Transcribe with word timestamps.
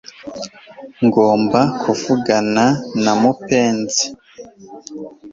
Ngomba 1.05 1.59
kuvugana 1.81 2.65
na 3.03 3.13
mupenzi 3.21 4.05